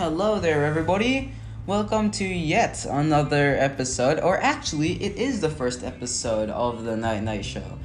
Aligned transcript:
Hello 0.00 0.40
there, 0.40 0.64
everybody. 0.64 1.30
Welcome 1.66 2.10
to 2.12 2.24
yet 2.24 2.86
another 2.88 3.54
episode, 3.58 4.18
or 4.18 4.38
actually, 4.38 4.92
it 4.92 5.16
is 5.18 5.42
the 5.42 5.50
first 5.50 5.84
episode 5.84 6.48
of 6.48 6.84
the 6.84 6.96
Night 6.96 7.22
Night 7.22 7.44
Show. 7.44 7.78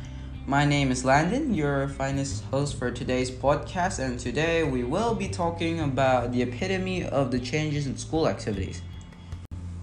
My 0.47 0.63
name 0.63 0.91
is 0.91 1.03
Landon, 1.03 1.53
your 1.53 1.89
finest 1.89 2.45
host 2.45 2.79
for 2.79 2.89
today's 2.89 3.29
podcast, 3.29 3.99
and 3.99 4.17
today 4.17 4.63
we 4.63 4.81
will 4.81 5.13
be 5.13 5.27
talking 5.27 5.81
about 5.81 6.31
the 6.31 6.41
epitome 6.41 7.03
of 7.03 7.31
the 7.31 7.39
changes 7.41 7.85
in 7.85 7.97
school 7.97 8.29
activities. 8.29 8.81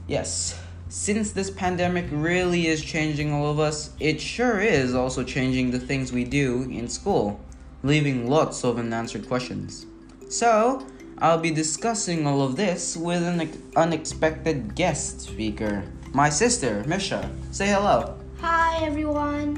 Yes, 0.09 0.59
since 0.89 1.33
this 1.33 1.51
pandemic 1.51 2.07
really 2.11 2.67
is 2.67 2.83
changing 2.83 3.31
all 3.31 3.51
of 3.51 3.61
us, 3.61 3.91
it 4.01 4.23
sure 4.23 4.59
is 4.59 4.95
also 4.95 5.23
changing 5.23 5.71
the 5.71 5.79
things 5.79 6.13
we 6.13 6.25
do 6.25 6.63
in 6.63 6.89
school, 6.89 7.39
leaving 7.83 8.27
lots 8.27 8.65
of 8.65 8.79
unanswered 8.79 9.29
questions. 9.29 9.85
So, 10.31 10.87
I'll 11.23 11.39
be 11.39 11.53
discussing 11.53 12.27
all 12.27 12.43
of 12.43 12.57
this 12.57 12.97
with 12.97 13.23
an 13.23 13.49
unexpected 13.77 14.75
guest 14.75 15.21
speaker, 15.21 15.85
my 16.13 16.29
sister, 16.29 16.83
Misha. 16.85 17.31
Say 17.53 17.69
hello. 17.69 18.19
Hi 18.41 18.85
everyone. 18.85 19.57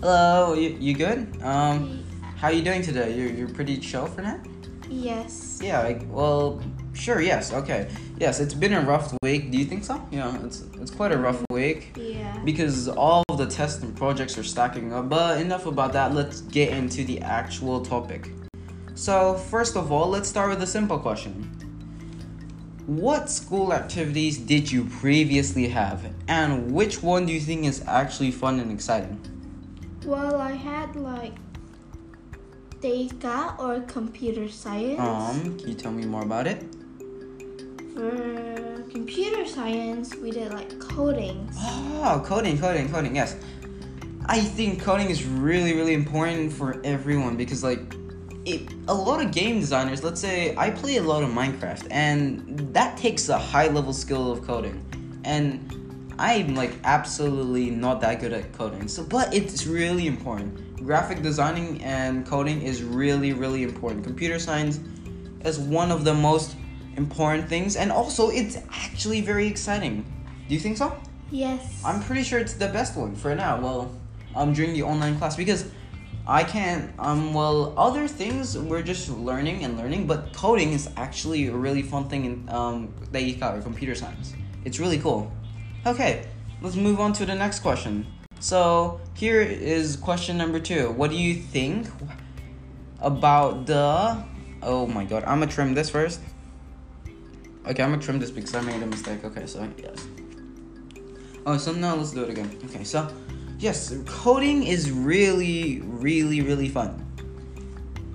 Hello, 0.00 0.54
you, 0.54 0.70
you 0.80 0.94
good? 0.94 1.28
Um, 1.42 2.02
how 2.36 2.48
you 2.48 2.62
doing 2.62 2.80
today? 2.80 3.14
You're, 3.14 3.28
you're 3.28 3.50
pretty 3.50 3.76
chill 3.76 4.06
for 4.06 4.22
now? 4.22 4.40
Yes. 4.88 5.60
Yeah, 5.62 5.82
like, 5.82 6.06
well, 6.08 6.62
sure, 6.94 7.20
yes, 7.20 7.52
okay. 7.52 7.90
Yes, 8.18 8.40
it's 8.40 8.54
been 8.54 8.72
a 8.72 8.80
rough 8.80 9.14
week. 9.20 9.50
Do 9.50 9.58
you 9.58 9.66
think 9.66 9.84
so? 9.84 10.00
Yeah, 10.10 10.34
it's 10.42 10.62
it's 10.80 10.90
quite 10.90 11.12
a 11.12 11.18
rough 11.18 11.44
week. 11.50 11.98
Yeah. 11.98 12.40
Because 12.46 12.88
all 12.88 13.24
of 13.28 13.36
the 13.36 13.46
tests 13.46 13.82
and 13.82 13.94
projects 13.94 14.38
are 14.38 14.42
stacking 14.42 14.94
up. 14.94 15.10
But 15.10 15.38
enough 15.38 15.66
about 15.66 15.92
that. 15.92 16.14
Let's 16.14 16.40
get 16.40 16.72
into 16.72 17.04
the 17.04 17.20
actual 17.20 17.84
topic. 17.84 18.30
So, 18.94 19.34
first 19.34 19.76
of 19.76 19.90
all, 19.90 20.08
let's 20.08 20.28
start 20.28 20.50
with 20.50 20.62
a 20.62 20.66
simple 20.66 20.98
question. 20.98 21.50
What 22.86 23.28
school 23.30 23.72
activities 23.72 24.38
did 24.38 24.70
you 24.70 24.84
previously 24.84 25.68
have, 25.68 26.04
and 26.28 26.70
which 26.70 27.02
one 27.02 27.26
do 27.26 27.32
you 27.32 27.40
think 27.40 27.64
is 27.64 27.82
actually 27.86 28.30
fun 28.30 28.60
and 28.60 28.70
exciting? 28.70 29.18
Well, 30.04 30.40
I 30.40 30.52
had 30.52 30.94
like 30.94 31.34
data 32.80 33.54
or 33.58 33.80
computer 33.80 34.48
science. 34.48 35.00
Um, 35.00 35.58
can 35.58 35.68
you 35.68 35.74
tell 35.74 35.92
me 35.92 36.04
more 36.04 36.22
about 36.22 36.46
it? 36.46 36.62
For 37.94 38.84
computer 38.90 39.46
science, 39.46 40.14
we 40.16 40.30
did 40.30 40.52
like 40.52 40.78
coding. 40.78 41.48
Oh, 41.58 42.22
coding, 42.24 42.58
coding, 42.58 42.90
coding, 42.90 43.16
yes. 43.16 43.34
I 44.26 44.40
think 44.40 44.82
coding 44.82 45.10
is 45.10 45.24
really, 45.24 45.74
really 45.74 45.94
important 45.94 46.52
for 46.52 46.80
everyone 46.84 47.36
because, 47.36 47.64
like, 47.64 47.80
it, 48.44 48.72
a 48.88 48.94
lot 48.94 49.24
of 49.24 49.30
game 49.32 49.60
designers, 49.60 50.04
let's 50.04 50.20
say 50.20 50.54
I 50.56 50.70
play 50.70 50.96
a 50.96 51.02
lot 51.02 51.22
of 51.22 51.30
Minecraft, 51.30 51.86
and 51.90 52.58
that 52.74 52.96
takes 52.96 53.28
a 53.28 53.38
high 53.38 53.68
level 53.68 53.92
skill 53.92 54.32
of 54.32 54.46
coding. 54.46 54.84
And 55.24 56.14
I'm 56.18 56.54
like 56.54 56.74
absolutely 56.84 57.70
not 57.70 58.00
that 58.02 58.20
good 58.20 58.32
at 58.32 58.52
coding. 58.52 58.88
So, 58.88 59.02
but 59.04 59.34
it's 59.34 59.66
really 59.66 60.06
important. 60.06 60.76
Graphic 60.84 61.22
designing 61.22 61.82
and 61.82 62.26
coding 62.26 62.62
is 62.62 62.82
really, 62.82 63.32
really 63.32 63.62
important. 63.62 64.04
Computer 64.04 64.38
science 64.38 64.80
is 65.44 65.58
one 65.58 65.90
of 65.90 66.04
the 66.04 66.14
most 66.14 66.56
important 66.96 67.48
things, 67.48 67.76
and 67.76 67.90
also 67.90 68.28
it's 68.28 68.58
actually 68.70 69.20
very 69.20 69.46
exciting. 69.46 70.04
Do 70.48 70.54
you 70.54 70.60
think 70.60 70.76
so? 70.76 70.94
Yes. 71.30 71.82
I'm 71.84 72.02
pretty 72.02 72.22
sure 72.22 72.38
it's 72.38 72.54
the 72.54 72.68
best 72.68 72.96
one 72.96 73.16
for 73.16 73.34
now. 73.34 73.60
Well, 73.60 73.90
um, 74.36 74.52
during 74.52 74.72
the 74.72 74.82
online 74.82 75.16
class 75.16 75.36
because 75.36 75.70
I 76.26 76.42
can't. 76.42 76.90
Um, 76.98 77.34
well, 77.34 77.74
other 77.76 78.08
things 78.08 78.56
we're 78.56 78.82
just 78.82 79.10
learning 79.10 79.64
and 79.64 79.76
learning, 79.76 80.06
but 80.06 80.32
coding 80.32 80.72
is 80.72 80.88
actually 80.96 81.48
a 81.48 81.52
really 81.52 81.82
fun 81.82 82.08
thing 82.08 82.24
in 82.24 82.48
um 82.48 82.88
Deika 83.12 83.58
or 83.58 83.60
computer 83.60 83.94
science. 83.94 84.32
It's 84.64 84.80
really 84.80 84.98
cool. 84.98 85.30
Okay, 85.86 86.26
let's 86.62 86.76
move 86.76 86.98
on 86.98 87.12
to 87.14 87.26
the 87.26 87.34
next 87.34 87.60
question. 87.60 88.06
So 88.40 89.00
here 89.12 89.42
is 89.42 89.96
question 89.96 90.38
number 90.38 90.58
two. 90.60 90.90
What 90.92 91.10
do 91.10 91.16
you 91.16 91.34
think 91.34 91.88
about 93.00 93.66
the? 93.66 94.24
Oh 94.62 94.86
my 94.86 95.04
god, 95.04 95.24
I'm 95.24 95.40
gonna 95.40 95.52
trim 95.52 95.74
this 95.74 95.90
first. 95.90 96.20
Okay, 97.66 97.82
I'm 97.82 97.90
gonna 97.90 98.02
trim 98.02 98.18
this 98.18 98.30
because 98.30 98.54
I 98.54 98.62
made 98.62 98.82
a 98.82 98.86
mistake. 98.86 99.24
Okay, 99.24 99.44
so 99.44 99.68
yes. 99.76 100.06
Oh, 101.44 101.58
so 101.58 101.72
now 101.72 101.96
let's 101.96 102.12
do 102.12 102.22
it 102.22 102.30
again. 102.30 102.50
Okay, 102.64 102.84
so 102.84 103.10
yes, 103.58 103.94
coding 104.06 104.64
is 104.64 104.90
really, 104.90 105.80
really, 105.84 106.40
really 106.42 106.68
fun. 106.68 107.00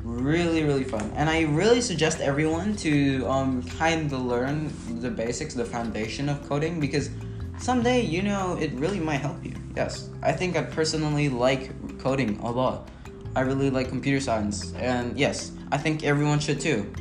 Really, 0.03 0.63
really 0.63 0.85
fun, 0.85 1.11
and 1.16 1.29
I 1.29 1.41
really 1.41 1.81
suggest 1.81 2.19
everyone 2.19 2.75
to 2.77 3.25
um 3.27 3.61
kind 3.77 4.11
of 4.11 4.22
learn 4.22 4.72
the 5.01 5.09
basics, 5.09 5.53
the 5.53 5.66
foundation 5.66 6.29
of 6.29 6.47
coding 6.47 6.79
because 6.79 7.09
someday 7.57 8.01
you 8.01 8.23
know 8.23 8.57
it 8.59 8.72
really 8.73 9.00
might 9.00 9.19
help 9.19 9.44
you. 9.45 9.53
Yes, 9.75 10.09
I 10.23 10.31
think 10.31 10.55
I 10.55 10.63
personally 10.63 11.27
like 11.29 11.71
coding 12.00 12.39
a 12.39 12.50
lot. 12.50 12.88
I 13.35 13.41
really 13.41 13.69
like 13.69 13.89
computer 13.89 14.19
science, 14.19 14.73
and 14.79 15.17
yes, 15.19 15.51
I 15.71 15.77
think 15.77 16.03
everyone 16.03 16.39
should 16.39 16.59
too. 16.59 16.91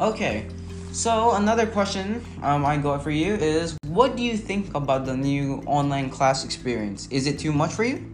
Okay, 0.00 0.48
so 0.92 1.34
another 1.36 1.66
question 1.66 2.24
um, 2.42 2.64
I 2.64 2.78
got 2.78 3.02
for 3.02 3.10
you 3.10 3.34
is, 3.34 3.76
what 3.96 4.14
do 4.14 4.22
you 4.22 4.36
think 4.36 4.74
about 4.74 5.06
the 5.06 5.16
new 5.16 5.62
online 5.64 6.10
class 6.10 6.44
experience? 6.44 7.08
Is 7.10 7.26
it 7.26 7.38
too 7.38 7.50
much 7.50 7.72
for 7.72 7.82
you? 7.82 8.04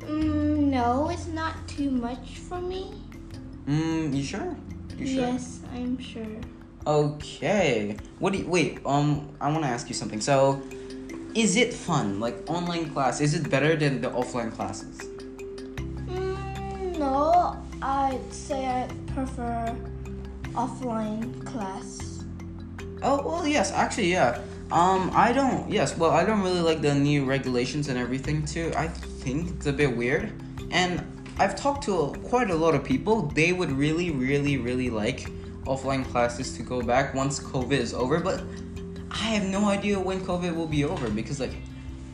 Mm, 0.00 0.74
no, 0.74 1.10
it's 1.10 1.28
not 1.28 1.54
too 1.68 1.92
much 1.92 2.38
for 2.38 2.60
me. 2.60 2.90
Mm, 3.68 4.12
you 4.12 4.24
sure? 4.24 4.56
You 4.98 5.06
sure? 5.06 5.30
Yes, 5.30 5.60
I'm 5.72 5.96
sure. 5.96 6.26
Okay. 6.84 7.96
What 8.18 8.32
do 8.32 8.40
you, 8.40 8.48
wait, 8.48 8.80
um, 8.84 9.28
I 9.40 9.48
want 9.48 9.62
to 9.62 9.70
ask 9.70 9.86
you 9.88 9.94
something. 9.94 10.20
So, 10.20 10.60
is 11.36 11.54
it 11.54 11.72
fun? 11.72 12.18
Like 12.18 12.42
online 12.50 12.90
class, 12.90 13.20
is 13.20 13.34
it 13.34 13.48
better 13.48 13.76
than 13.76 14.00
the 14.00 14.10
offline 14.10 14.50
classes? 14.52 14.98
Mm, 16.10 16.98
no, 16.98 17.62
I'd 17.80 18.32
say 18.32 18.66
I 18.66 18.88
prefer 19.14 19.76
offline 20.50 21.46
class. 21.46 22.24
Oh, 23.04 23.22
well, 23.22 23.46
yes, 23.46 23.70
actually, 23.70 24.10
yeah. 24.10 24.42
Um, 24.72 25.10
I 25.12 25.34
don't, 25.34 25.70
yes, 25.70 25.98
well, 25.98 26.12
I 26.12 26.24
don't 26.24 26.40
really 26.40 26.62
like 26.62 26.80
the 26.80 26.94
new 26.94 27.26
regulations 27.26 27.88
and 27.88 27.98
everything 27.98 28.46
too. 28.46 28.72
I 28.74 28.88
think 28.88 29.50
it's 29.50 29.66
a 29.66 29.72
bit 29.72 29.94
weird. 29.94 30.32
And 30.70 31.04
I've 31.38 31.54
talked 31.54 31.84
to 31.84 32.14
quite 32.24 32.48
a 32.48 32.54
lot 32.54 32.74
of 32.74 32.82
people. 32.82 33.20
They 33.20 33.52
would 33.52 33.70
really, 33.70 34.10
really, 34.10 34.56
really 34.56 34.88
like 34.88 35.30
offline 35.64 36.10
classes 36.10 36.56
to 36.56 36.62
go 36.62 36.80
back 36.80 37.12
once 37.12 37.38
COVID 37.38 37.72
is 37.72 37.92
over, 37.92 38.18
but 38.18 38.42
I 39.10 39.36
have 39.36 39.44
no 39.44 39.66
idea 39.66 40.00
when 40.00 40.24
COVID 40.24 40.56
will 40.56 40.66
be 40.66 40.84
over 40.84 41.10
because, 41.10 41.38
like, 41.38 41.54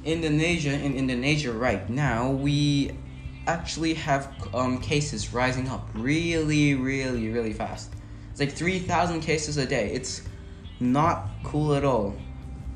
Indonesia, 0.04 0.72
in 0.72 0.96
Indonesia 0.96 1.52
right 1.52 1.88
now, 1.88 2.28
we 2.28 2.90
actually 3.46 3.94
have 3.94 4.34
um, 4.52 4.80
cases 4.80 5.32
rising 5.32 5.68
up 5.68 5.88
really, 5.94 6.74
really, 6.74 7.28
really 7.28 7.52
fast. 7.52 7.92
It's 8.32 8.40
like 8.40 8.50
3,000 8.50 9.20
cases 9.20 9.58
a 9.58 9.64
day. 9.64 9.92
It's 9.92 10.22
not 10.80 11.28
cool 11.44 11.76
at 11.76 11.84
all. 11.84 12.16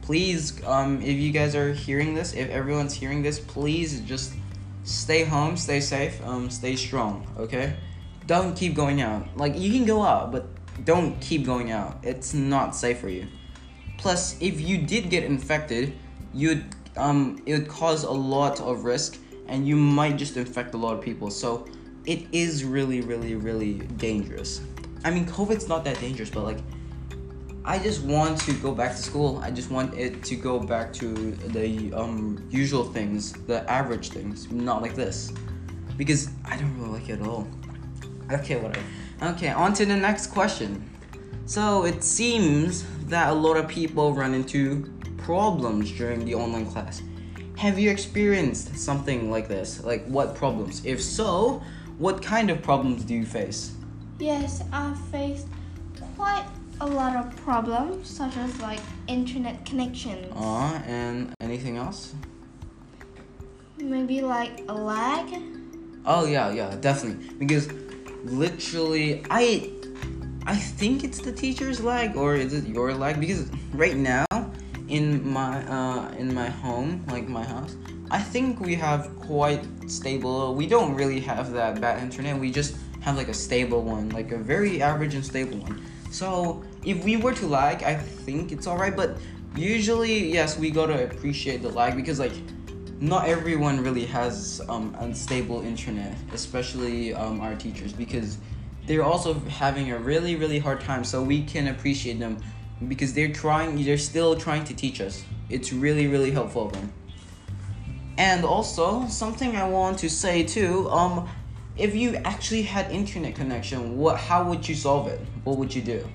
Please, 0.03 0.63
um, 0.67 1.01
if 1.01 1.17
you 1.17 1.31
guys 1.31 1.55
are 1.55 1.73
hearing 1.73 2.15
this, 2.15 2.35
if 2.35 2.51
everyone's 2.51 2.93
hearing 2.93 3.23
this, 3.23 3.39
please 3.39 4.01
just 4.01 4.35
stay 4.83 5.23
home, 5.23 5.57
stay 5.57 5.81
safe, 5.81 6.21
um, 6.27 6.51
stay 6.51 6.75
strong, 6.75 7.27
okay? 7.39 7.77
Don't 8.27 8.57
keep 8.57 8.75
going 8.75 9.01
out. 9.01 9.37
Like, 9.37 9.56
you 9.56 9.71
can 9.71 9.85
go 9.85 10.03
out, 10.03 10.32
but 10.32 10.47
don't 10.85 11.21
keep 11.21 11.47
going 11.47 11.71
out. 11.71 11.99
It's 12.03 12.35
not 12.35 12.75
safe 12.75 12.99
for 12.99 13.09
you. 13.09 13.29
Plus, 13.97 14.37
if 14.41 14.61
you 14.61 14.79
did 14.79 15.09
get 15.09 15.23
infected, 15.23 15.93
you'd 16.35 16.65
um, 16.97 17.41
it 17.47 17.53
would 17.55 17.69
cause 17.69 18.05
a 18.05 18.11
lot 18.11 18.61
of 18.61 18.85
risk, 18.85 19.19
and 19.47 19.67
you 19.67 19.76
might 19.76 20.17
just 20.17 20.37
infect 20.37 20.75
a 20.75 20.76
lot 20.76 20.94
of 20.94 21.00
people. 21.00 21.31
So, 21.31 21.67
it 22.05 22.26
is 22.32 22.65
really, 22.65 23.00
really, 23.00 23.37
really 23.37 23.75
dangerous. 23.97 24.61
I 25.05 25.11
mean, 25.11 25.26
COVID's 25.26 25.69
not 25.69 25.85
that 25.85 26.00
dangerous, 26.00 26.31
but 26.31 26.43
like, 26.43 26.59
I 27.64 27.79
just 27.79 28.03
want 28.03 28.41
to 28.41 28.53
go 28.55 28.73
back 28.73 28.97
to 28.97 29.03
school. 29.03 29.38
I 29.38 29.53
just 29.53 29.70
want 29.70 29.94
it 29.94 30.25
to 30.25 30.35
go 30.35 30.59
back 30.59 30.93
to 30.94 31.31
the 31.53 31.93
um, 31.94 32.44
usual 32.50 32.82
things, 32.82 33.32
the 33.47 33.69
average 33.70 34.09
things, 34.09 34.50
not 34.50 34.82
like 34.82 34.97
this, 34.97 35.32
because 35.97 36.29
I 36.44 36.56
don't 36.56 36.76
really 36.76 36.99
like 36.99 37.09
it 37.09 37.20
at 37.20 37.26
all. 37.26 37.47
Okay, 38.32 38.56
whatever. 38.56 38.85
Okay, 39.23 39.50
on 39.50 39.75
to 39.75 39.87
the 39.87 39.94
next 39.94 40.29
question. 40.29 40.91
So 41.47 41.85
it 41.85 42.03
seems 42.03 42.85
that 43.06 43.31
a 43.31 43.35
lot 43.35 43.56
of 43.56 43.69
people 43.69 44.12
run 44.12 44.35
into 44.35 44.93
problems 45.19 45.93
during 45.93 46.25
the 46.25 46.35
online 46.35 46.67
class. 46.67 47.00
Have 47.59 47.79
you 47.79 47.91
experienced 47.91 48.76
something 48.76 49.31
like 49.31 49.47
this? 49.47 49.85
Like 49.85 50.05
what 50.06 50.35
problems? 50.35 50.85
If 50.85 51.00
so, 51.00 51.62
what 51.99 52.23
kind 52.23 52.50
of 52.50 52.61
problems 52.61 53.05
do 53.05 53.14
you 53.14 53.25
face? 53.25 53.73
Yes, 54.19 54.64
I 54.73 54.94
faced 55.12 55.47
quite 56.17 56.47
a 56.81 56.87
lot 56.87 57.17
of 57.17 57.35
problems, 57.37 58.09
such 58.09 58.37
as 58.37 58.61
like 58.61 58.81
internet 59.07 59.65
connections. 59.65 60.33
Uh, 60.35 60.81
and 60.87 61.33
anything 61.41 61.77
else? 61.77 62.15
Maybe 63.79 64.21
like 64.21 64.63
a 64.69 64.75
lag. 64.75 65.29
Oh 66.05 66.27
yeah, 66.27 66.51
yeah, 66.53 66.75
definitely. 66.81 67.29
Because 67.39 67.69
literally, 68.25 69.25
I 69.31 69.71
I 70.47 70.57
think 70.57 71.05
it's 71.05 71.21
the 71.21 71.33
teacher's 71.33 71.81
lag 71.81 72.17
or 72.17 72.35
is 72.35 72.53
it 72.53 72.67
your 72.67 72.95
lag? 72.95 73.21
Because 73.21 73.51
right 73.73 73.97
now 73.97 74.27
in 74.89 75.27
my 75.29 75.65
uh, 75.67 76.11
in 76.19 76.35
my 76.35 76.49
home, 76.49 77.05
like 77.09 77.29
my 77.29 77.45
house, 77.45 77.77
I 78.11 78.19
think 78.19 78.61
we 78.61 78.75
have 78.75 79.09
quite 79.21 79.65
stable. 79.87 80.55
We 80.55 80.67
don't 80.67 80.95
really 80.95 81.21
have 81.21 81.53
that 81.53 81.81
bad 81.81 82.03
internet. 82.03 82.39
We 82.39 82.51
just 82.51 82.77
have 83.01 83.17
like 83.17 83.29
a 83.29 83.35
stable 83.35 83.83
one, 83.83 84.11
like 84.11 84.33
a 84.33 84.39
very 84.39 84.83
average 84.83 85.15
and 85.15 85.25
stable 85.25 85.59
one. 85.59 85.81
So 86.12 86.62
if 86.85 87.03
we 87.05 87.17
were 87.17 87.32
to 87.35 87.47
lag, 87.47 87.82
I 87.82 87.94
think 87.97 88.53
it's 88.53 88.67
alright. 88.67 88.94
But 88.94 89.17
usually, 89.56 90.32
yes, 90.32 90.59
we 90.59 90.70
gotta 90.70 91.05
appreciate 91.05 91.62
the 91.62 91.70
lag 91.70 91.97
because 91.97 92.19
like 92.19 92.32
not 93.00 93.26
everyone 93.26 93.82
really 93.82 94.05
has 94.06 94.61
um, 94.69 94.94
unstable 95.00 95.62
internet, 95.62 96.14
especially 96.32 97.14
um, 97.14 97.41
our 97.41 97.55
teachers 97.56 97.93
because 97.93 98.38
they're 98.87 99.03
also 99.03 99.35
having 99.49 99.91
a 99.91 99.99
really 99.99 100.37
really 100.37 100.59
hard 100.59 100.81
time. 100.81 101.03
So 101.03 101.23
we 101.23 101.44
can 101.44 101.69
appreciate 101.69 102.19
them 102.19 102.37
because 102.88 103.14
they're 103.14 103.32
trying. 103.32 103.82
They're 103.82 103.97
still 103.97 104.37
trying 104.37 104.64
to 104.64 104.75
teach 104.75 105.00
us. 105.00 105.25
It's 105.49 105.73
really 105.73 106.09
really 106.09 106.31
helpful 106.31 106.67
of 106.67 106.73
them. 106.75 106.93
And 108.19 108.44
also 108.44 109.06
something 109.09 109.56
I 109.56 109.67
want 109.67 109.99
to 110.00 110.11
say 110.11 110.43
too. 110.43 110.91
Um, 110.91 111.29
if 111.77 111.95
you 111.95 112.17
actually 112.25 112.63
had 112.63 112.91
internet 112.91 113.35
connection, 113.35 113.97
what 113.97 114.19
how 114.19 114.49
would 114.49 114.69
you 114.69 114.75
solve 114.75 115.09
it? 115.09 115.21
What 115.45 115.59
would 115.59 115.75
you 115.75 115.83
do? 115.83 116.09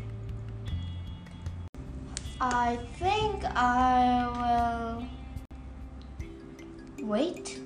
I 2.40 2.78
think 3.00 3.44
I 3.46 4.28
will 4.38 5.08
wait. 7.06 7.60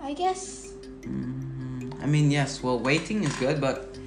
I 0.00 0.14
guess. 0.14 0.72
Mm, 1.02 2.02
I 2.02 2.06
mean, 2.06 2.30
yes. 2.30 2.62
Well, 2.62 2.78
waiting 2.78 3.24
is 3.24 3.34
good, 3.36 3.60
but 3.60 3.98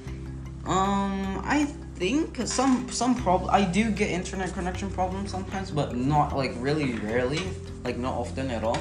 um, 0.66 1.42
I 1.46 1.66
think 1.96 2.38
some 2.46 2.90
some 2.90 3.16
problem. 3.16 3.50
I 3.52 3.64
do 3.64 3.92
get 3.92 4.10
internet 4.10 4.54
connection 4.54 4.90
problems 4.90 5.30
sometimes, 5.32 5.70
but 5.70 5.96
not 5.96 6.36
like 6.36 6.54
really 6.58 6.94
rarely, 6.94 7.44
like 7.84 7.98
not 7.98 8.16
often 8.16 8.50
at 8.50 8.64
all. 8.64 8.80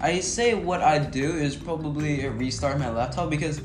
I 0.00 0.20
say 0.20 0.54
what 0.54 0.82
I 0.82 0.98
do 0.98 1.30
is 1.30 1.56
probably 1.56 2.28
restart 2.28 2.78
my 2.78 2.90
laptop 2.90 3.30
because 3.30 3.62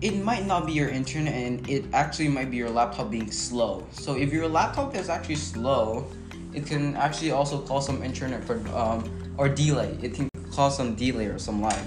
it 0.00 0.16
might 0.16 0.46
not 0.46 0.66
be 0.66 0.72
your 0.72 0.88
internet 0.88 1.32
and 1.32 1.68
it 1.68 1.84
actually 1.92 2.28
might 2.28 2.50
be 2.50 2.56
your 2.56 2.70
laptop 2.70 3.10
being 3.10 3.30
slow. 3.30 3.86
So 3.92 4.16
if 4.16 4.32
your 4.32 4.48
laptop 4.48 4.96
is 4.96 5.08
actually 5.08 5.36
slow, 5.36 6.10
it 6.52 6.66
can 6.66 6.96
actually 6.96 7.30
also 7.30 7.60
cause 7.60 7.86
some 7.86 8.02
internet 8.02 8.42
for 8.42 8.56
um, 8.74 9.04
or 9.36 9.48
delay. 9.48 9.96
It 10.02 10.14
can 10.14 10.28
cause 10.50 10.76
some 10.76 10.96
delay 10.96 11.26
or 11.26 11.38
some 11.38 11.62
lag. 11.62 11.86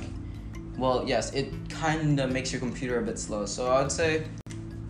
Well, 0.78 1.04
yes, 1.06 1.34
it 1.34 1.52
kind 1.70 2.20
of 2.20 2.32
makes 2.32 2.52
your 2.54 2.60
computer 2.60 3.00
a 3.00 3.02
bit 3.02 3.20
slow. 3.20 3.46
So 3.46 3.68
I 3.68 3.82
would 3.82 3.92
say 3.92 4.24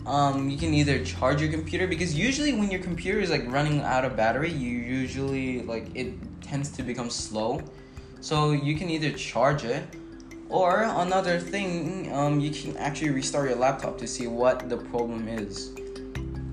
um, 0.05 0.49
you 0.49 0.57
can 0.57 0.73
either 0.73 1.03
charge 1.03 1.41
your 1.41 1.51
computer 1.51 1.87
because 1.87 2.13
usually 2.13 2.53
when 2.53 2.69
your 2.69 2.81
computer 2.81 3.19
is 3.19 3.31
like 3.31 3.49
running 3.51 3.81
out 3.81 4.05
of 4.05 4.15
battery, 4.15 4.51
you 4.51 4.69
usually 4.69 5.63
like 5.63 5.87
it 5.95 6.13
tends 6.41 6.69
to 6.71 6.83
become 6.83 7.09
slow. 7.09 7.61
So 8.23 8.53
you 8.53 8.77
can 8.77 8.89
either 8.89 9.11
charge 9.11 9.65
it, 9.65 9.83
or 10.47 10.83
another 10.83 11.39
thing, 11.39 12.09
um, 12.13 12.39
you 12.39 12.51
can 12.51 12.77
actually 12.77 13.09
restart 13.09 13.49
your 13.49 13.57
laptop 13.57 13.97
to 13.97 14.07
see 14.07 14.27
what 14.27 14.69
the 14.69 14.77
problem 14.77 15.27
is. 15.27 15.73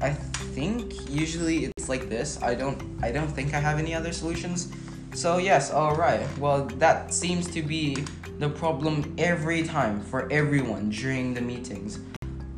I 0.01 0.11
think 0.11 1.09
usually 1.09 1.67
it's 1.67 1.89
like 1.89 2.09
this. 2.09 2.43
I 2.43 2.57
don't 2.57 2.83
I 3.05 3.13
don't 3.13 3.29
think 3.29 3.55
I 3.55 3.61
have 3.61 3.79
any 3.79 3.95
other 3.95 4.11
solutions. 4.11 4.73
So 5.15 5.39
yes, 5.39 5.71
all 5.71 5.95
right. 5.95 6.27
Well, 6.39 6.65
that 6.83 7.15
seems 7.15 7.47
to 7.53 7.63
be 7.63 8.05
the 8.41 8.49
problem 8.49 9.15
every 9.17 9.63
time 9.63 10.01
for 10.01 10.27
everyone 10.33 10.91
during 10.91 11.35
the 11.35 11.41
meetings. 11.41 12.01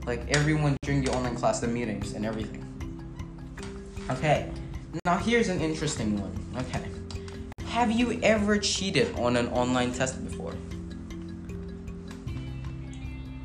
Like 0.06 0.24
everyone 0.30 0.78
during 0.80 1.04
the 1.04 1.12
online 1.12 1.36
class, 1.36 1.60
the 1.60 1.68
meetings 1.68 2.14
and 2.14 2.24
everything. 2.24 2.64
Okay. 4.08 4.48
Now 5.04 5.18
here's 5.18 5.50
an 5.50 5.60
interesting 5.60 6.18
one. 6.18 6.32
Okay. 6.64 7.01
Have 7.72 7.90
you 7.90 8.20
ever 8.22 8.58
cheated 8.58 9.16
on 9.19 9.34
an 9.36 9.48
online 9.48 9.92
test 9.92 10.22
before? 10.22 10.52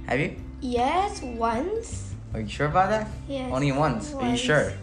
Have 0.05 0.19
you? 0.19 0.35
Yes, 0.59 1.21
once. 1.21 2.13
Are 2.33 2.41
you 2.41 2.47
sure 2.49 2.67
about 2.67 2.89
that? 2.89 3.07
Yes. 3.29 3.49
Only 3.53 3.71
once. 3.71 4.13
Are 4.13 4.29
you 4.29 4.35
sure? 4.35 4.73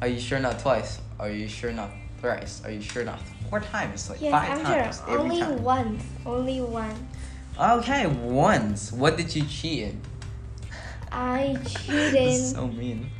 Are 0.00 0.08
you 0.08 0.18
sure 0.18 0.38
not 0.40 0.58
twice? 0.58 1.00
Are 1.20 1.28
you 1.30 1.48
sure 1.48 1.70
not 1.70 1.90
thrice? 2.22 2.62
Are 2.64 2.70
you 2.70 2.80
sure 2.80 3.04
not 3.04 3.20
four 3.50 3.60
times? 3.60 4.08
Like 4.08 4.22
Yes, 4.22 4.32
5 4.32 4.50
I'm 4.58 4.64
times 4.64 5.02
sure. 5.04 5.18
Only 5.18 5.40
time. 5.40 5.62
once. 5.62 6.02
Only 6.24 6.60
once. 6.62 6.98
Okay, 7.60 8.06
once. 8.06 8.90
What 8.90 9.18
did 9.18 9.36
you 9.36 9.44
cheat 9.44 9.82
in? 9.82 10.00
I 11.12 11.58
cheated. 11.66 12.42
so 12.42 12.68
mean. 12.68 13.10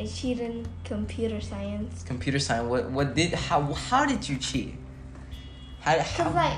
I 0.00 0.06
cheated 0.06 0.50
in 0.50 0.66
computer 0.84 1.42
science. 1.42 2.02
Computer 2.04 2.38
science. 2.38 2.66
What? 2.66 2.90
What 2.90 3.14
did? 3.14 3.34
How? 3.34 3.60
How 3.60 4.06
did 4.06 4.26
you 4.26 4.38
cheat? 4.38 4.74
How? 5.80 5.98
Cause 5.98 6.34
like, 6.34 6.56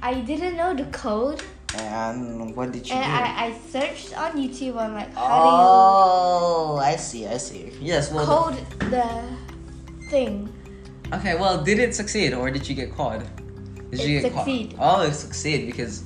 I 0.00 0.14
didn't 0.14 0.56
know 0.56 0.72
the 0.74 0.84
code, 0.86 1.42
and 1.76 2.56
what 2.56 2.72
did 2.72 2.88
you 2.88 2.94
and 2.94 3.04
do? 3.04 3.10
I, 3.10 3.44
I 3.44 3.58
searched 3.68 4.16
on 4.16 4.32
YouTube 4.32 4.76
on 4.76 4.94
like 4.94 5.12
how 5.14 5.28
oh, 5.28 6.80
I 6.82 6.96
see. 6.96 7.26
I 7.26 7.36
see. 7.36 7.70
Yes. 7.82 8.08
do 8.08 8.14
Well. 8.14 8.26
code 8.26 8.56
the 8.90 9.06
thing. 10.08 10.48
okay. 11.12 11.34
Well, 11.34 11.62
did 11.62 11.78
it 11.78 11.94
succeed 11.94 12.32
or 12.32 12.50
did 12.50 12.66
you 12.66 12.74
get 12.74 12.96
caught? 12.96 13.20
Did 13.90 14.00
you 14.00 14.18
It 14.18 14.22
get 14.22 14.32
succeed. 14.32 14.76
caught? 14.78 15.00
Oh, 15.00 15.06
it 15.06 15.12
succeed 15.12 15.66
because. 15.66 16.04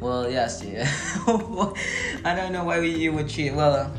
Well, 0.00 0.30
yes, 0.30 0.62
yeah. 0.64 0.82
I 2.24 2.34
don't 2.34 2.52
know 2.52 2.64
why 2.64 2.80
you 2.80 3.12
would 3.12 3.28
cheat. 3.28 3.54
Well, 3.54 3.92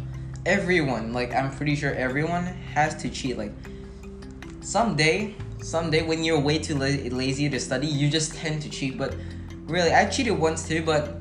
everyone, 0.45 1.13
like 1.13 1.33
I'm 1.33 1.51
pretty 1.51 1.75
sure 1.75 1.93
everyone 1.93 2.45
has 2.45 2.95
to 3.01 3.09
cheat. 3.09 3.37
Like 3.37 3.53
someday, 4.61 5.35
someday 5.61 6.03
when 6.03 6.23
you're 6.23 6.39
way 6.39 6.59
too 6.59 6.75
la- 6.75 7.15
lazy 7.15 7.49
to 7.49 7.59
study, 7.59 7.87
you 7.87 8.09
just 8.09 8.35
tend 8.35 8.61
to 8.63 8.69
cheat. 8.69 8.97
But 8.97 9.15
really, 9.65 9.93
I 9.93 10.05
cheated 10.05 10.37
once 10.37 10.67
too. 10.67 10.83
But 10.83 11.17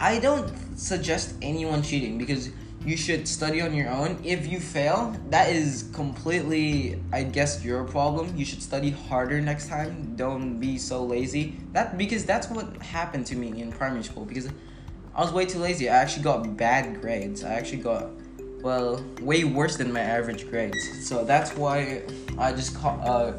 I 0.00 0.18
don't 0.18 0.52
suggest 0.78 1.34
anyone 1.42 1.82
cheating 1.82 2.18
because 2.18 2.50
you 2.84 2.96
should 2.96 3.26
study 3.26 3.60
on 3.60 3.74
your 3.74 3.88
own. 3.90 4.18
If 4.24 4.46
you 4.46 4.60
fail, 4.60 5.14
that 5.30 5.50
is 5.50 5.90
completely, 5.92 7.02
I 7.12 7.24
guess, 7.24 7.64
your 7.64 7.84
problem. 7.84 8.34
You 8.36 8.44
should 8.44 8.62
study 8.62 8.90
harder 8.90 9.40
next 9.40 9.68
time. 9.68 10.14
Don't 10.16 10.58
be 10.58 10.78
so 10.78 11.04
lazy. 11.04 11.56
That 11.72 11.98
because 11.98 12.24
that's 12.24 12.48
what 12.48 12.76
happened 12.80 13.26
to 13.26 13.36
me 13.36 13.60
in 13.60 13.72
primary 13.72 14.04
school. 14.04 14.24
Because 14.24 14.48
I 15.14 15.22
was 15.22 15.32
way 15.32 15.46
too 15.46 15.58
lazy. 15.58 15.88
I 15.88 15.96
actually 15.96 16.22
got 16.22 16.56
bad 16.56 17.00
grades. 17.00 17.42
I 17.42 17.54
actually 17.54 17.82
got, 17.82 18.10
well, 18.62 19.04
way 19.20 19.44
worse 19.44 19.76
than 19.76 19.92
my 19.92 20.00
average 20.00 20.48
grades. 20.50 21.06
So 21.06 21.24
that's 21.24 21.54
why 21.54 22.02
I 22.38 22.52
just 22.52 22.76
uh, 22.84 23.32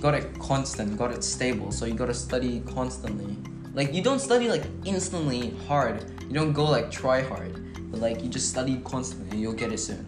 got 0.00 0.14
it 0.14 0.38
constant, 0.38 0.96
got 0.96 1.10
it 1.10 1.24
stable. 1.24 1.72
So 1.72 1.86
you 1.86 1.94
gotta 1.94 2.14
study 2.14 2.62
constantly. 2.66 3.36
Like 3.74 3.92
you 3.92 4.02
don't 4.02 4.20
study 4.20 4.48
like 4.48 4.64
instantly 4.84 5.56
hard. 5.66 6.04
You 6.28 6.34
don't 6.34 6.52
go 6.52 6.64
like 6.64 6.90
try 6.90 7.22
hard. 7.22 7.54
But 7.90 8.00
like 8.00 8.22
you 8.22 8.28
just 8.28 8.48
study 8.48 8.80
constantly 8.84 9.30
and 9.30 9.40
you'll 9.40 9.52
get 9.52 9.72
it 9.72 9.78
soon. 9.78 10.06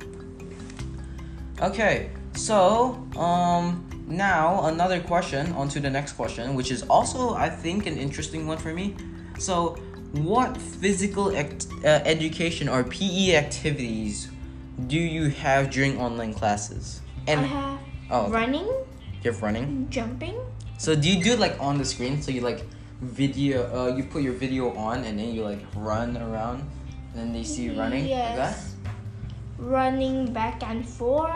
Okay, 1.61 2.11
so 2.35 3.07
um 3.17 3.87
now 4.07 4.67
another 4.67 5.01
question 5.01 5.53
on 5.53 5.69
to 5.71 5.81
the 5.81 5.91
next 5.91 6.13
question, 6.13 6.55
which 6.55 6.71
is 6.71 6.83
also 6.85 7.35
I 7.35 7.49
think 7.49 7.87
an 7.87 7.97
interesting 7.97 8.47
one 8.47 8.59
for 8.59 8.73
me. 8.73 8.97
So 9.39 9.77
what 10.13 10.57
physical 10.57 11.37
act- 11.37 11.67
uh, 11.85 12.01
education 12.05 12.69
or 12.69 12.85
PE 12.85 13.35
activities 13.35 14.29
do 14.87 14.99
you 14.99 15.29
have 15.29 15.71
during 15.71 15.99
online 15.99 16.35
classes? 16.35 17.01
And 17.27 17.41
I 17.41 17.45
have 17.45 17.79
oh, 18.11 18.31
running, 18.31 18.69
you're 19.23 19.35
running. 19.35 19.89
jumping. 19.91 20.39
So 20.79 20.95
do 20.95 21.09
you 21.09 21.23
do 21.23 21.37
like 21.37 21.57
on 21.61 21.79
the 21.79 21.85
screen? 21.85 22.23
So 22.23 22.31
you 22.31 22.41
like 22.41 22.65
video, 23.01 23.69
uh, 23.71 23.97
you 23.97 24.05
put 24.05 24.23
your 24.23 24.33
video 24.33 24.75
on 24.75 25.05
and 25.05 25.19
then 25.19 25.35
you 25.35 25.43
like 25.45 25.61
run 25.77 26.17
around, 26.17 26.69
and 27.13 27.15
then 27.15 27.33
they 27.33 27.45
see 27.45 27.65
you 27.65 27.79
running 27.79 28.09
like 28.09 28.37
that. 28.37 28.59
Running 29.59 30.33
back 30.33 30.63
and 30.63 30.89
forth. 30.89 31.31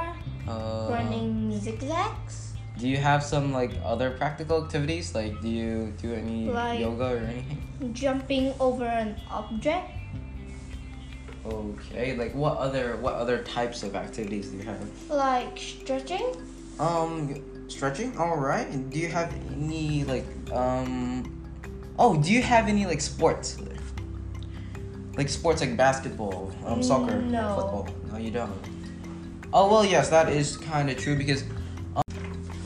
Uh, 0.48 0.88
running 0.90 1.50
zigzags. 1.58 2.54
Do 2.78 2.86
you 2.86 2.98
have 2.98 3.22
some 3.22 3.52
like 3.52 3.72
other 3.84 4.10
practical 4.10 4.62
activities? 4.62 5.14
Like 5.14 5.40
do 5.40 5.48
you 5.48 5.92
do 6.00 6.14
any 6.14 6.46
Like- 6.46 6.80
yoga 6.80 7.14
or 7.14 7.18
anything? 7.18 7.92
Jumping 7.92 8.54
over 8.60 8.84
an 8.84 9.16
object. 9.30 9.90
Okay, 11.46 12.16
like 12.16 12.34
what 12.34 12.58
other 12.58 12.96
what 12.96 13.14
other 13.14 13.38
types 13.42 13.82
of 13.82 13.94
activities 13.94 14.48
do 14.48 14.56
you 14.58 14.64
have? 14.64 14.80
Like 15.08 15.56
stretching. 15.58 16.34
Um, 16.80 17.40
stretching. 17.68 18.16
All 18.18 18.36
right. 18.36 18.66
Do 18.90 18.98
you 18.98 19.08
have 19.08 19.32
any 19.52 20.04
like 20.04 20.26
um? 20.52 21.32
Oh, 21.98 22.20
do 22.20 22.32
you 22.32 22.42
have 22.42 22.68
any 22.68 22.84
like 22.86 23.00
sports? 23.00 23.58
Like 25.16 25.28
sports 25.28 25.60
like 25.62 25.76
basketball, 25.76 26.52
um, 26.66 26.82
soccer, 26.82 27.16
No. 27.22 27.54
football. 27.54 27.88
No, 28.12 28.18
you 28.18 28.30
don't. 28.30 28.52
Oh 29.52 29.70
well, 29.70 29.84
yes, 29.84 30.08
that 30.10 30.28
is 30.28 30.56
kind 30.56 30.90
of 30.90 30.96
true 30.98 31.16
because. 31.16 31.42
Um, 31.94 32.02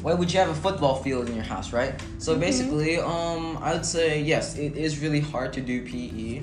why 0.03 0.15
would 0.15 0.33
you 0.33 0.41
have 0.41 0.49
a 0.49 0.55
football 0.55 0.97
field 1.03 1.29
in 1.29 1.35
your 1.35 1.45
house, 1.45 1.73
right? 1.75 1.93
So 2.19 2.35
Mhm. 2.35 2.41
basically, 2.41 2.99
um, 2.99 3.59
I 3.63 3.75
would 3.75 3.85
say 3.85 4.21
yes, 4.23 4.57
it 4.57 4.75
is 4.77 4.99
really 5.01 5.21
hard 5.21 5.53
to 5.53 5.61
do 5.61 5.83
PE. 5.85 6.43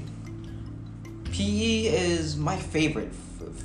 PE 1.31 1.86
is 1.86 2.38
my 2.38 2.55
favorite. 2.55 3.13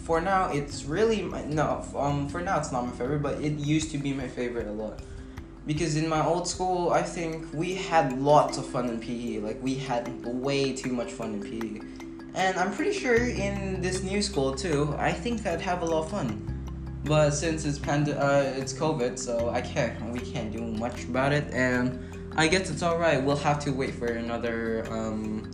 For 0.04 0.20
now, 0.20 0.50
it's 0.50 0.84
really 0.84 1.22
my, 1.22 1.44
no. 1.44 1.84
Um, 1.96 2.28
for 2.28 2.40
now, 2.40 2.58
it's 2.58 2.72
not 2.72 2.84
my 2.84 2.92
favorite, 2.92 3.22
but 3.22 3.40
it 3.40 3.52
used 3.58 3.90
to 3.92 3.98
be 3.98 4.12
my 4.12 4.28
favorite 4.28 4.66
a 4.66 4.72
lot. 4.72 5.00
Because 5.66 5.96
in 5.96 6.08
my 6.08 6.24
old 6.24 6.48
school, 6.48 6.90
I 6.90 7.02
think 7.02 7.46
we 7.52 7.74
had 7.74 8.20
lots 8.20 8.58
of 8.58 8.66
fun 8.66 8.88
in 8.88 8.98
PE. 8.98 9.38
Like 9.38 9.62
we 9.62 9.74
had 9.74 10.24
way 10.26 10.72
too 10.72 10.92
much 10.92 11.12
fun 11.12 11.34
in 11.34 11.40
PE, 11.40 11.80
and 12.34 12.58
I'm 12.58 12.74
pretty 12.74 12.92
sure 12.92 13.14
in 13.14 13.80
this 13.80 14.02
new 14.02 14.22
school 14.22 14.54
too. 14.54 14.92
I 14.98 15.12
think 15.12 15.46
I'd 15.46 15.60
have 15.60 15.82
a 15.82 15.84
lot 15.84 16.04
of 16.04 16.10
fun. 16.10 16.48
But 17.04 17.30
since 17.30 17.64
it's 17.64 17.78
pand- 17.78 18.08
uh, 18.08 18.52
it's 18.56 18.72
COVID, 18.72 19.18
so 19.18 19.50
I 19.50 19.60
can't. 19.60 20.00
We 20.10 20.18
can't 20.18 20.52
do 20.52 20.60
much 20.60 21.04
about 21.04 21.32
it, 21.32 21.52
and 21.52 21.98
I 22.36 22.48
guess 22.48 22.68
it's 22.68 22.82
all 22.82 22.98
right. 22.98 23.22
We'll 23.22 23.36
have 23.36 23.60
to 23.60 23.70
wait 23.70 23.94
for 23.94 24.06
another 24.06 24.84
um, 24.90 25.48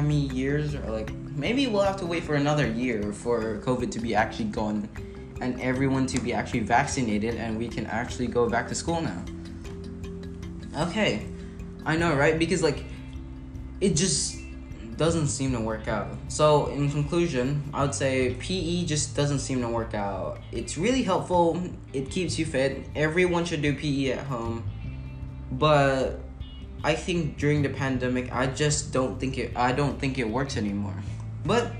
how 0.00 0.06
many 0.06 0.28
years 0.28 0.74
or 0.74 0.90
like 0.90 1.12
maybe 1.36 1.66
we'll 1.66 1.82
have 1.82 1.98
to 1.98 2.06
wait 2.06 2.24
for 2.24 2.34
another 2.34 2.66
year 2.66 3.12
for 3.12 3.58
COVID 3.58 3.90
to 3.90 4.00
be 4.00 4.14
actually 4.14 4.46
gone 4.46 4.88
and 5.42 5.60
everyone 5.60 6.06
to 6.06 6.18
be 6.18 6.32
actually 6.32 6.60
vaccinated 6.60 7.34
and 7.34 7.58
we 7.58 7.68
can 7.68 7.84
actually 7.86 8.26
go 8.26 8.48
back 8.48 8.66
to 8.68 8.74
school 8.74 9.02
now. 9.02 9.22
Okay. 10.78 11.26
I 11.84 11.96
know, 11.96 12.14
right? 12.14 12.38
Because 12.38 12.62
like 12.62 12.82
it 13.82 13.94
just 13.94 14.38
doesn't 14.96 15.28
seem 15.28 15.52
to 15.52 15.60
work 15.60 15.86
out. 15.86 16.08
So, 16.28 16.66
in 16.66 16.90
conclusion, 16.90 17.62
I 17.72 17.82
would 17.82 17.94
say 17.94 18.34
PE 18.34 18.84
just 18.84 19.16
doesn't 19.16 19.38
seem 19.38 19.62
to 19.62 19.68
work 19.68 19.94
out. 19.94 20.40
It's 20.52 20.76
really 20.76 21.02
helpful. 21.02 21.62
It 21.94 22.10
keeps 22.10 22.38
you 22.38 22.44
fit. 22.44 22.86
Everyone 22.94 23.46
should 23.46 23.62
do 23.62 23.74
PE 23.74 24.12
at 24.12 24.26
home. 24.26 24.62
But 25.52 26.20
I 26.82 26.94
think 26.94 27.36
during 27.36 27.62
the 27.62 27.68
pandemic, 27.68 28.32
I 28.32 28.46
just 28.46 28.92
don't 28.92 29.20
think 29.20 29.36
it. 29.36 29.52
I 29.56 29.72
don't 29.72 29.98
think 29.98 30.18
it 30.18 30.28
works 30.28 30.56
anymore. 30.56 30.96
But 31.44 31.72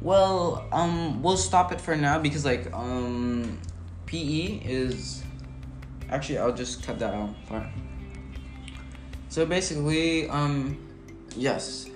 well, 0.00 0.66
um, 0.72 1.22
we'll 1.22 1.36
stop 1.36 1.72
it 1.72 1.80
for 1.80 1.96
now 1.96 2.18
because 2.18 2.44
like 2.44 2.72
um, 2.72 3.58
PE 4.06 4.60
is 4.64 5.22
actually 6.10 6.38
I'll 6.38 6.52
just 6.52 6.82
cut 6.82 6.98
that 6.98 7.14
out. 7.14 7.34
So 9.28 9.46
basically, 9.46 10.28
um, 10.28 10.78
yes, 11.36 11.88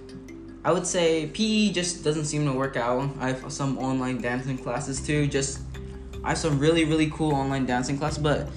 I 0.65 0.73
would 0.73 0.87
say 0.87 1.27
PE 1.27 1.71
just 1.73 2.05
doesn't 2.05 2.27
seem 2.27 2.47
to 2.47 2.53
work 2.53 2.77
out. 2.77 3.11
I 3.19 3.29
have 3.33 3.53
some 3.53 3.79
online 3.79 4.21
dancing 4.21 4.59
classes 4.59 5.05
too. 5.05 5.27
Just 5.27 5.61
I 6.23 6.31
have 6.31 6.39
some 6.39 6.59
really 6.61 6.85
really 6.85 7.11
cool 7.11 7.35
online 7.35 7.67
dancing 7.67 7.99
class, 7.99 8.17
but 8.17 8.49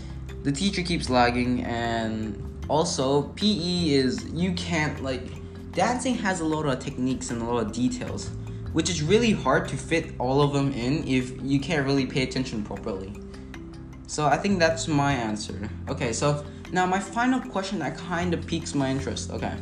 the 0.44 0.52
teacher 0.52 0.84
keeps 0.84 1.10
lagging 1.10 1.64
and 1.64 2.51
also 2.72 3.24
PE 3.36 3.90
is 3.90 4.26
you 4.34 4.54
can't 4.54 5.04
like 5.04 5.26
dancing 5.74 6.16
has 6.16 6.40
a 6.40 6.46
lot 6.46 6.66
of 6.66 6.80
techniques 6.80 7.30
and 7.30 7.42
a 7.42 7.46
lot 7.46 7.66
of 7.66 7.74
details 7.74 8.32
which 8.72 8.90
is 8.90 9.02
really 9.04 9.32
hard 9.32 9.68
to 9.68 9.76
fit 9.76 10.14
all 10.18 10.42
of 10.42 10.54
them 10.54 10.72
in 10.72 11.06
if 11.06 11.34
you 11.44 11.60
can't 11.60 11.86
really 11.86 12.06
pay 12.06 12.24
attention 12.24 12.64
properly. 12.64 13.14
So 14.08 14.26
I 14.26 14.38
think 14.38 14.60
that's 14.60 14.88
my 14.88 15.12
answer. 15.14 15.70
Okay, 15.90 16.14
so 16.14 16.46
now 16.72 16.86
my 16.86 17.00
final 17.00 17.42
question 17.42 17.80
that 17.80 17.98
kind 17.98 18.34
of 18.34 18.46
piques 18.48 18.74
my 18.74 18.90
interest. 18.90 19.30
Okay. 19.32 19.54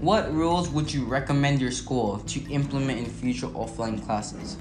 What 0.00 0.32
rules 0.32 0.68
would 0.70 0.92
you 0.92 1.04
recommend 1.04 1.60
your 1.60 1.70
school 1.70 2.18
to 2.18 2.40
implement 2.50 2.98
in 2.98 3.06
future 3.06 3.48
offline 3.48 4.04
classes? 4.04 4.56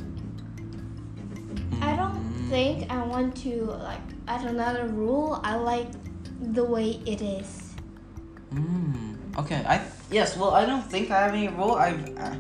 I 1.82 1.96
don't 1.96 2.12
hmm. 2.12 2.50
think 2.50 2.92
I 2.92 3.04
want 3.04 3.36
to 3.38 3.66
like 3.66 4.02
add 4.28 4.46
another 4.46 4.86
rule. 4.88 5.40
I 5.44 5.56
like 5.56 5.88
the 6.42 6.64
way 6.64 7.02
it 7.06 7.22
is. 7.22 7.74
Mm, 8.54 9.38
okay. 9.38 9.64
I 9.68 9.82
yes. 10.12 10.38
Well, 10.38 10.52
I 10.52 10.66
don't 10.66 10.90
think 10.90 11.12
I 11.12 11.22
have 11.22 11.34
any 11.34 11.48
rule. 11.48 11.74
I've 11.74 12.18
uh, 12.18 12.36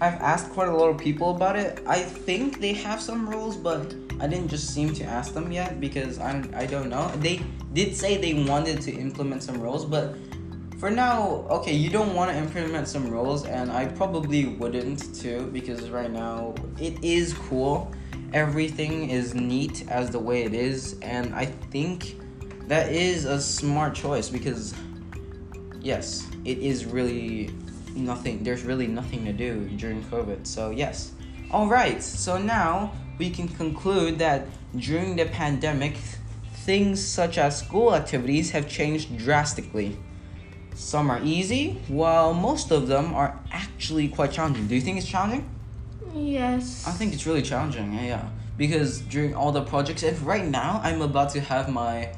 I've 0.00 0.20
asked 0.20 0.50
quite 0.50 0.68
a 0.68 0.76
lot 0.76 0.90
of 0.90 0.98
people 0.98 1.30
about 1.30 1.56
it. 1.56 1.82
I 1.86 2.00
think 2.00 2.60
they 2.60 2.72
have 2.72 3.00
some 3.00 3.28
rules, 3.28 3.56
but 3.56 3.94
I 4.20 4.26
didn't 4.26 4.48
just 4.48 4.74
seem 4.74 4.92
to 4.94 5.04
ask 5.04 5.32
them 5.34 5.52
yet 5.52 5.80
because 5.80 6.18
I 6.18 6.42
I 6.54 6.66
don't 6.66 6.88
know. 6.88 7.10
They 7.16 7.42
did 7.72 7.94
say 7.94 8.16
they 8.16 8.34
wanted 8.44 8.80
to 8.82 8.92
implement 8.92 9.42
some 9.42 9.60
rules, 9.60 9.84
but 9.84 10.16
for 10.78 10.90
now, 10.90 11.46
okay, 11.48 11.72
you 11.72 11.88
don't 11.88 12.14
want 12.14 12.30
to 12.30 12.36
implement 12.36 12.88
some 12.88 13.08
rules, 13.08 13.46
and 13.46 13.70
I 13.70 13.86
probably 13.86 14.46
wouldn't 14.46 15.14
too 15.14 15.48
because 15.52 15.90
right 15.90 16.10
now 16.10 16.54
it 16.78 17.02
is 17.02 17.32
cool. 17.32 17.92
Everything 18.32 19.08
is 19.08 19.34
neat 19.34 19.88
as 19.88 20.10
the 20.10 20.18
way 20.18 20.42
it 20.42 20.52
is, 20.52 20.98
and 21.00 21.34
I 21.34 21.46
think 21.46 22.16
that 22.66 22.92
is 22.92 23.24
a 23.24 23.40
smart 23.40 23.94
choice 23.94 24.28
because 24.28 24.74
yes, 25.80 26.28
it 26.44 26.58
is 26.58 26.84
really 26.84 27.50
nothing. 27.94 28.42
There's 28.42 28.62
really 28.62 28.86
nothing 28.86 29.24
to 29.24 29.32
do 29.32 29.68
during 29.76 30.02
COVID. 30.04 30.46
So 30.46 30.70
yes. 30.70 31.12
All 31.50 31.68
right. 31.68 32.02
So 32.02 32.38
now 32.38 32.92
we 33.18 33.30
can 33.30 33.48
conclude 33.48 34.18
that 34.18 34.46
during 34.76 35.16
the 35.16 35.26
pandemic, 35.26 35.96
things 36.64 37.02
such 37.02 37.38
as 37.38 37.58
school 37.58 37.94
activities 37.94 38.50
have 38.50 38.68
changed 38.68 39.16
drastically. 39.16 39.96
Some 40.74 41.10
are 41.10 41.20
easy, 41.22 41.80
while 41.88 42.34
most 42.34 42.70
of 42.70 42.86
them 42.88 43.14
are 43.14 43.38
actually 43.50 44.08
quite 44.08 44.32
challenging. 44.32 44.66
Do 44.66 44.74
you 44.74 44.82
think 44.82 44.98
it's 44.98 45.06
challenging? 45.06 45.48
Yes. 46.14 46.86
I 46.86 46.90
think 46.90 47.14
it's 47.14 47.26
really 47.26 47.40
challenging, 47.40 47.94
yeah, 47.94 48.02
yeah. 48.02 48.28
Because 48.58 49.00
during 49.00 49.34
all 49.34 49.52
the 49.52 49.62
projects, 49.62 50.02
and 50.02 50.18
right 50.20 50.44
now 50.44 50.80
I'm 50.82 51.00
about 51.00 51.30
to 51.30 51.40
have 51.40 51.70
my 51.70 52.12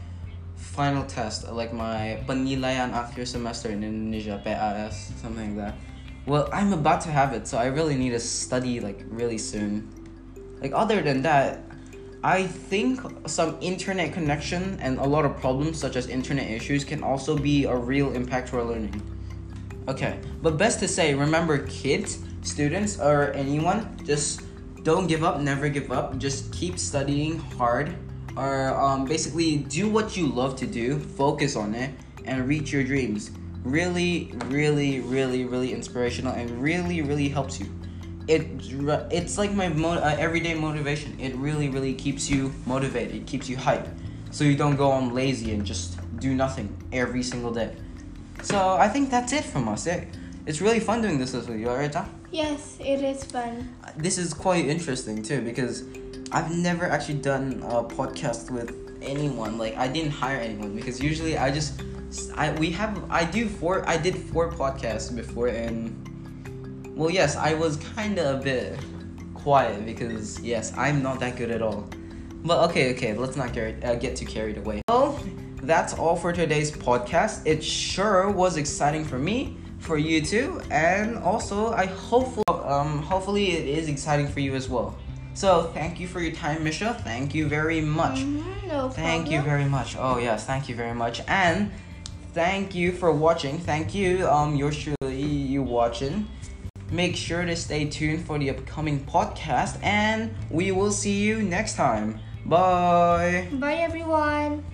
final 0.79 1.03
test, 1.11 1.43
uh, 1.43 1.51
like 1.51 1.75
my 1.75 2.23
penilaian 2.31 2.95
akhir 2.95 3.27
semester 3.27 3.67
in 3.67 3.83
Indonesia, 3.83 4.39
PAS, 4.47 5.11
something 5.19 5.59
like 5.59 5.75
that. 5.75 5.75
Well, 6.23 6.47
I'm 6.55 6.71
about 6.71 7.03
to 7.03 7.11
have 7.11 7.35
it, 7.35 7.51
so 7.51 7.59
I 7.59 7.67
really 7.67 7.99
need 7.99 8.15
to 8.15 8.23
study 8.23 8.79
like 8.79 9.03
really 9.11 9.43
soon. 9.43 9.91
Like 10.63 10.71
other 10.71 11.03
than 11.03 11.27
that, 11.27 11.67
I 12.23 12.47
think 12.47 13.03
some 13.27 13.59
internet 13.59 14.15
connection 14.15 14.79
and 14.79 15.03
a 15.03 15.07
lot 15.07 15.27
of 15.27 15.35
problems 15.43 15.83
such 15.83 15.99
as 15.99 16.07
internet 16.07 16.47
issues 16.47 16.87
can 16.87 17.03
also 17.03 17.35
be 17.35 17.67
a 17.67 17.75
real 17.75 18.15
impact 18.15 18.55
our 18.55 18.63
learning. 18.63 19.03
Okay, 19.91 20.23
but 20.47 20.63
best 20.63 20.79
to 20.79 20.87
say, 20.87 21.11
remember 21.11 21.67
kids, 21.67 22.23
students, 22.47 23.03
or 23.03 23.35
anyone, 23.35 23.99
just 24.07 24.47
don't 24.87 25.11
give 25.11 25.27
up, 25.27 25.43
never 25.43 25.67
give 25.67 25.91
up. 25.91 26.19
Just 26.23 26.53
keep 26.55 26.79
studying 26.79 27.43
hard, 27.59 27.99
or 28.39 28.69
um, 28.79 29.05
basically 29.05 29.57
do 29.57 29.89
what 29.89 30.17
you 30.17 30.29
love 30.29 30.55
to 30.57 30.67
do, 30.67 30.99
focus 30.99 31.57
on 31.57 31.75
it, 31.75 31.91
and 32.25 32.47
reach 32.47 32.73
your 32.73 32.85
dreams. 32.85 33.33
Really, 33.65 34.33
really, 34.47 35.01
really, 35.01 35.45
really 35.45 35.73
inspirational, 35.73 36.33
and 36.33 36.63
really, 36.63 37.03
really 37.03 37.29
helps 37.29 37.59
you. 37.59 37.67
It 38.29 38.47
it's 39.11 39.39
like 39.39 39.53
my 39.53 39.69
mo- 39.69 39.99
uh, 39.99 40.17
everyday 40.19 40.55
motivation. 40.55 41.19
It 41.19 41.35
really, 41.35 41.69
really 41.69 41.95
keeps 41.95 42.31
you 42.31 42.53
motivated. 42.67 43.17
It 43.17 43.27
keeps 43.27 43.49
you 43.49 43.57
hyped, 43.57 43.91
so 44.31 44.45
you 44.45 44.57
don't 44.57 44.77
go 44.77 44.91
on 44.91 45.15
lazy 45.15 45.53
and 45.53 45.67
just 45.67 45.99
do 46.21 46.35
nothing 46.35 46.69
every 46.93 47.23
single 47.23 47.53
day. 47.53 47.75
So 48.43 48.77
I 48.77 48.89
think 48.89 49.11
that's 49.11 49.33
it 49.33 49.45
from 49.45 49.69
us. 49.69 49.87
It, 49.87 50.07
it's 50.47 50.61
really 50.61 50.81
fun 50.81 51.03
doing 51.03 51.19
this 51.19 51.33
with 51.33 51.51
you, 51.51 51.69
alright? 51.69 51.95
Yes, 52.31 52.77
it 52.81 53.03
is 53.03 53.25
fun. 53.25 53.75
This 53.97 54.17
is 54.17 54.33
quite 54.33 54.67
interesting 54.67 55.23
too 55.23 55.41
because 55.43 55.83
I've 56.31 56.55
never 56.55 56.85
actually 56.85 57.19
done 57.21 57.63
a 57.65 57.83
podcast 57.83 58.51
with 58.51 58.99
anyone. 59.01 59.57
Like 59.57 59.77
I 59.77 59.89
didn't 59.89 60.11
hire 60.11 60.39
anyone 60.39 60.77
because 60.77 61.01
usually 61.01 61.39
I 61.39 61.51
just 61.51 61.81
I 62.35 62.53
we 62.53 62.71
have 62.73 63.11
I 63.11 63.25
do 63.25 63.49
four 63.49 63.89
I 63.89 63.97
did 63.97 64.17
four 64.17 64.51
podcasts 64.53 65.15
before 65.15 65.49
and 65.49 66.05
well 66.97 67.11
yes 67.11 67.37
I 67.37 67.55
was 67.55 67.77
kind 67.77 68.19
of 68.19 68.41
a 68.41 68.43
bit 68.43 68.79
quiet 69.35 69.87
because 69.87 70.41
yes 70.41 70.73
I'm 70.77 71.03
not 71.03 71.21
that 71.21 71.37
good 71.37 71.51
at 71.51 71.63
all. 71.63 71.89
But 72.45 72.71
okay 72.71 72.93
okay 72.93 73.15
let's 73.15 73.37
not 73.37 73.53
get 73.55 73.83
uh, 73.83 73.95
get 73.95 74.17
too 74.17 74.27
carried 74.27 74.59
away. 74.59 74.83
Well 74.89 75.19
that's 75.63 75.95
all 75.95 76.15
for 76.15 76.33
today's 76.33 76.71
podcast. 76.71 77.47
It 77.47 77.65
sure 77.65 78.31
was 78.31 78.59
exciting 78.59 79.05
for 79.05 79.19
me 79.19 79.57
for 79.79 79.97
you 79.97 80.21
too, 80.21 80.61
and 80.71 81.17
also 81.19 81.73
I 81.73 81.87
hope 81.87 82.39
um 82.49 83.03
hopefully 83.03 83.53
it 83.53 83.67
is 83.67 83.89
exciting 83.89 84.29
for 84.29 84.41
you 84.41 84.55
as 84.55 84.69
well. 84.69 84.99
So 85.39 85.71
thank 85.73 86.01
you 86.01 86.09
for 86.09 86.21
your 86.21 86.33
time, 86.33 86.65
Misha. 86.65 86.95
Thank 87.05 87.33
you 87.33 87.47
very 87.47 87.81
much. 87.81 88.27
Mhm, 88.27 88.67
no 88.67 88.91
Thank 88.91 89.31
you 89.31 89.41
very 89.41 89.67
much. 89.67 89.95
Oh 89.97 90.19
yes, 90.19 90.45
thank 90.45 90.69
you 90.69 90.75
very 90.75 90.95
much, 90.95 91.23
and 91.29 91.71
thank 92.35 92.75
you 92.75 92.91
for 92.91 93.13
watching. 93.13 93.61
Thank 93.61 93.95
you, 93.95 94.27
um, 94.27 94.57
yours 94.57 94.77
truly, 94.83 95.23
you 95.23 95.63
watching. 95.63 96.27
Make 96.91 97.15
sure 97.15 97.45
to 97.45 97.55
stay 97.55 97.85
tuned 97.87 98.27
for 98.27 98.37
the 98.37 98.51
upcoming 98.51 99.07
podcast, 99.07 99.79
and 99.81 100.35
we 100.51 100.73
will 100.73 100.91
see 100.91 101.23
you 101.23 101.41
next 101.41 101.77
time. 101.77 102.19
Bye. 102.45 103.47
Bye 103.53 103.79
everyone. 103.87 104.65